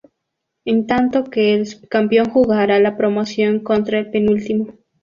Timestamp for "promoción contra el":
2.97-4.09